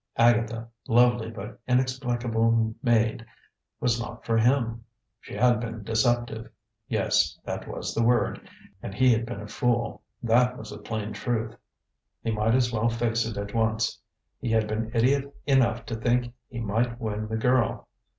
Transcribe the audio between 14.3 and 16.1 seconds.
He had been idiot enough to